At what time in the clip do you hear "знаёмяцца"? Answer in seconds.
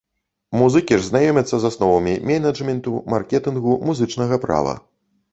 1.09-1.59